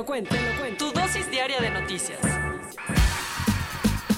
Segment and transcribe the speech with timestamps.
[0.00, 0.86] Lo cuento, te lo cuento.
[0.86, 2.18] Tu dosis diaria de noticias.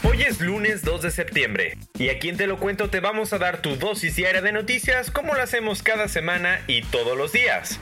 [0.05, 3.39] Hoy es lunes 2 de septiembre y aquí en Te lo cuento te vamos a
[3.39, 7.81] dar tu dosis diaria de noticias como lo hacemos cada semana y todos los días.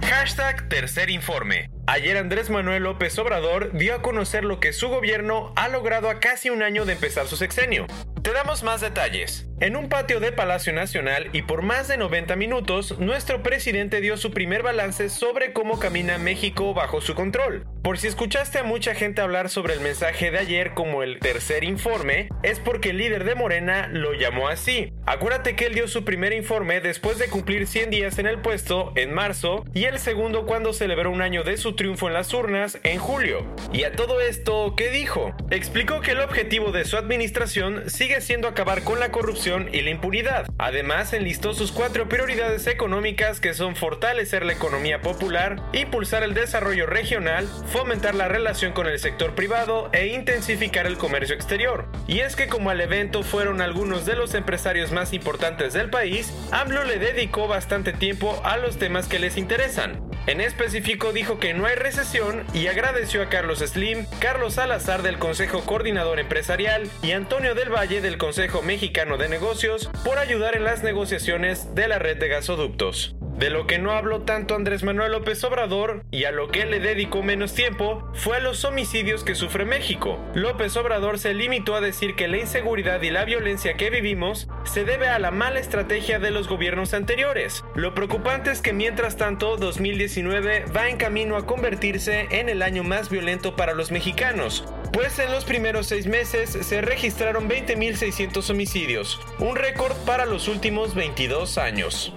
[0.00, 1.75] Hashtag Tercer Informe.
[1.88, 6.18] Ayer Andrés Manuel López Obrador dio a conocer lo que su gobierno ha logrado a
[6.18, 7.86] casi un año de empezar su sexenio.
[8.22, 9.46] Te damos más detalles.
[9.60, 14.16] En un patio de Palacio Nacional y por más de 90 minutos, nuestro presidente dio
[14.16, 17.64] su primer balance sobre cómo camina México bajo su control.
[17.84, 21.62] Por si escuchaste a mucha gente hablar sobre el mensaje de ayer como el tercer
[21.62, 24.92] informe, es porque el líder de Morena lo llamó así.
[25.06, 28.92] Acuérdate que él dio su primer informe después de cumplir 100 días en el puesto
[28.96, 32.78] en marzo y el segundo cuando celebró un año de su triunfo en las urnas
[32.82, 33.46] en julio.
[33.72, 35.34] Y a todo esto, ¿qué dijo?
[35.50, 39.90] Explicó que el objetivo de su administración sigue siendo acabar con la corrupción y la
[39.90, 40.46] impunidad.
[40.58, 46.86] Además, enlistó sus cuatro prioridades económicas que son fortalecer la economía popular, impulsar el desarrollo
[46.86, 51.86] regional, fomentar la relación con el sector privado e intensificar el comercio exterior.
[52.08, 56.32] Y es que como al evento fueron algunos de los empresarios más importantes del país,
[56.50, 60.05] AMLO le dedicó bastante tiempo a los temas que les interesan.
[60.26, 65.18] En específico dijo que no hay recesión y agradeció a Carlos Slim, Carlos Salazar del
[65.18, 70.64] Consejo Coordinador Empresarial y Antonio del Valle del Consejo Mexicano de Negocios por ayudar en
[70.64, 73.15] las negociaciones de la red de gasoductos.
[73.38, 76.80] De lo que no habló tanto Andrés Manuel López Obrador y a lo que le
[76.80, 80.18] dedicó menos tiempo fue a los homicidios que sufre México.
[80.34, 84.84] López Obrador se limitó a decir que la inseguridad y la violencia que vivimos se
[84.84, 87.62] debe a la mala estrategia de los gobiernos anteriores.
[87.74, 92.84] Lo preocupante es que mientras tanto 2019 va en camino a convertirse en el año
[92.84, 99.20] más violento para los mexicanos, pues en los primeros seis meses se registraron 20.600 homicidios,
[99.40, 102.14] un récord para los últimos 22 años.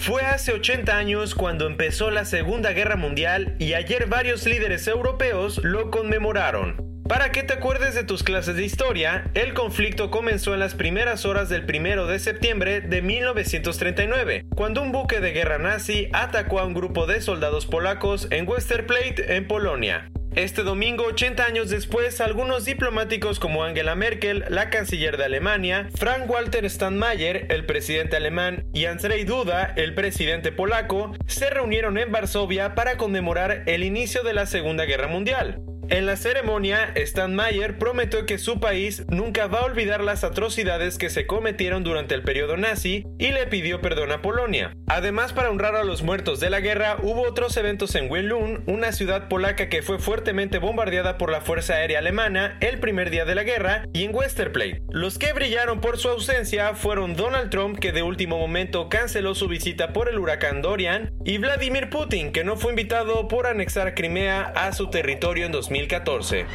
[0.00, 5.60] Fue hace 80 años cuando empezó la Segunda Guerra Mundial y ayer varios líderes europeos
[5.64, 6.76] lo conmemoraron.
[7.08, 11.26] Para que te acuerdes de tus clases de historia, el conflicto comenzó en las primeras
[11.26, 16.64] horas del 1 de septiembre de 1939, cuando un buque de guerra nazi atacó a
[16.64, 20.10] un grupo de soldados polacos en Westerplatte, en Polonia.
[20.34, 26.68] Este domingo, 80 años después, algunos diplomáticos como Angela Merkel, la canciller de Alemania, Frank-Walter
[26.68, 32.96] Steinmeier, el presidente alemán, y Andrzej Duda, el presidente polaco, se reunieron en Varsovia para
[32.96, 35.60] conmemorar el inicio de la Segunda Guerra Mundial.
[35.90, 40.98] En la ceremonia, Stan Mayer prometió que su país nunca va a olvidar las atrocidades
[40.98, 44.76] que se cometieron durante el periodo nazi y le pidió perdón a Polonia.
[44.86, 48.92] Además, para honrar a los muertos de la guerra, hubo otros eventos en Wielun, una
[48.92, 53.34] ciudad polaca que fue fuertemente bombardeada por la Fuerza Aérea Alemana el primer día de
[53.34, 54.82] la guerra, y en Westerplatte.
[54.90, 59.48] Los que brillaron por su ausencia fueron Donald Trump, que de último momento canceló su
[59.48, 64.52] visita por el huracán Dorian, y Vladimir Putin, que no fue invitado por anexar Crimea
[64.54, 66.46] a su territorio en 2000 2014.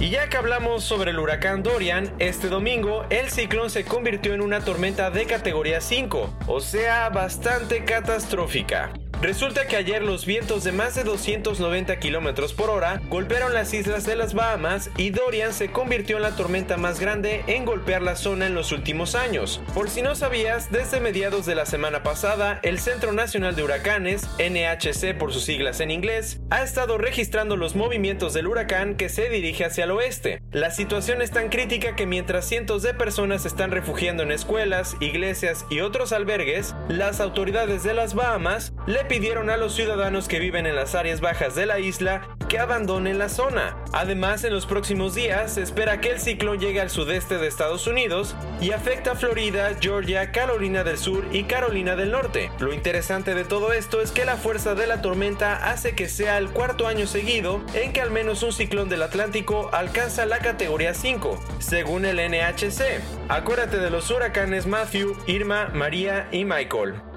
[0.00, 4.42] Y ya que hablamos sobre el huracán Dorian, este domingo el ciclón se convirtió en
[4.42, 8.92] una tormenta de categoría 5, o sea, bastante catastrófica.
[9.24, 14.04] Resulta que ayer los vientos de más de 290 km por hora golpearon las islas
[14.04, 18.16] de las Bahamas y Dorian se convirtió en la tormenta más grande en golpear la
[18.16, 19.62] zona en los últimos años.
[19.72, 24.28] Por si no sabías, desde mediados de la semana pasada, el Centro Nacional de Huracanes,
[24.38, 29.30] NHC por sus siglas en inglés, ha estado registrando los movimientos del huracán que se
[29.30, 30.42] dirige hacia el oeste.
[30.52, 35.64] La situación es tan crítica que mientras cientos de personas están refugiando en escuelas, iglesias
[35.70, 40.66] y otros albergues, las autoridades de las Bahamas le pidieron a los ciudadanos que viven
[40.66, 43.76] en las áreas bajas de la isla que abandonen la zona.
[43.92, 47.86] Además, en los próximos días se espera que el ciclón llegue al sudeste de Estados
[47.86, 52.50] Unidos y afecta a Florida, Georgia, Carolina del Sur y Carolina del Norte.
[52.58, 56.36] Lo interesante de todo esto es que la fuerza de la tormenta hace que sea
[56.38, 60.92] el cuarto año seguido en que al menos un ciclón del Atlántico alcanza la categoría
[60.92, 63.00] 5, según el NHC.
[63.28, 67.13] Acuérdate de los huracanes Matthew, Irma, María y Michael.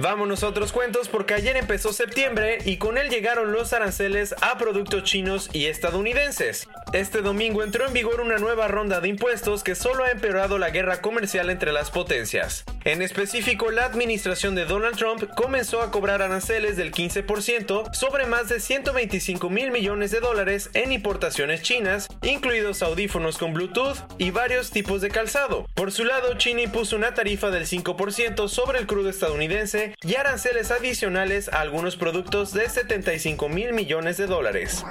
[0.00, 4.56] Vámonos a otros cuentos porque ayer empezó septiembre y con él llegaron los aranceles a
[4.56, 6.68] productos chinos y estadounidenses.
[6.92, 10.70] Este domingo entró en vigor una nueva ronda de impuestos que solo ha empeorado la
[10.70, 12.64] guerra comercial entre las potencias.
[12.88, 18.48] En específico, la administración de Donald Trump comenzó a cobrar aranceles del 15% sobre más
[18.48, 24.70] de 125 mil millones de dólares en importaciones chinas, incluidos audífonos con Bluetooth y varios
[24.70, 25.66] tipos de calzado.
[25.74, 30.70] Por su lado, China impuso una tarifa del 5% sobre el crudo estadounidense y aranceles
[30.70, 34.82] adicionales a algunos productos de 75 mil millones de dólares.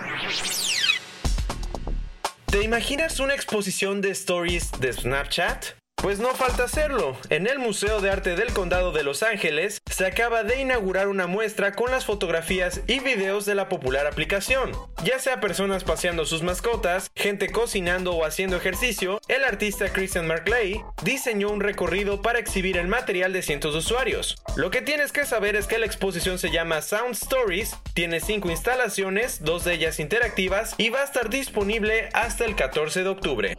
[2.45, 5.86] ¿Te imaginas una exposición de stories de Snapchat?
[6.01, 7.17] Pues no falta hacerlo.
[7.31, 11.25] En el Museo de Arte del Condado de Los Ángeles se acaba de inaugurar una
[11.25, 14.73] muestra con las fotografías y videos de la popular aplicación.
[15.03, 20.83] Ya sea personas paseando sus mascotas, gente cocinando o haciendo ejercicio, el artista Christian Markley
[21.03, 24.37] diseñó un recorrido para exhibir el material de cientos de usuarios.
[24.55, 28.51] Lo que tienes que saber es que la exposición se llama Sound Stories, tiene 5
[28.51, 33.57] instalaciones, dos de ellas interactivas y va a estar disponible hasta el 14 de octubre.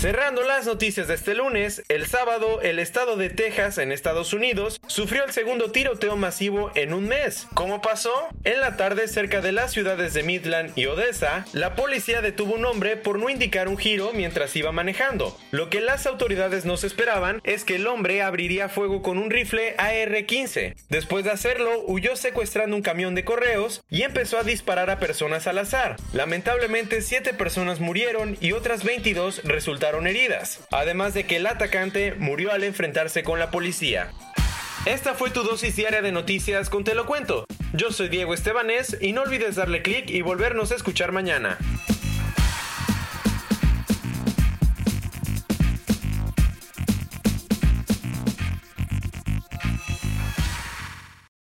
[0.00, 4.80] Cerrando las noticias de este lunes, el sábado el estado de Texas en Estados Unidos
[4.86, 7.46] sufrió el segundo tiroteo masivo en un mes.
[7.52, 8.10] ¿Cómo pasó?
[8.44, 12.64] En la tarde cerca de las ciudades de Midland y Odessa, la policía detuvo un
[12.64, 15.36] hombre por no indicar un giro mientras iba manejando.
[15.50, 19.28] Lo que las autoridades no se esperaban es que el hombre abriría fuego con un
[19.28, 20.76] rifle AR-15.
[20.88, 25.46] Después de hacerlo, huyó secuestrando un camión de correos y empezó a disparar a personas
[25.46, 25.96] al azar.
[26.14, 29.42] Lamentablemente, 7 personas murieron y otras 22
[29.98, 34.10] heridas, además de que el atacante murió al enfrentarse con la policía.
[34.86, 37.44] Esta fue tu dosis diaria de noticias con Te lo cuento.
[37.72, 41.58] Yo soy Diego Estebanés y no olvides darle clic y volvernos a escuchar mañana.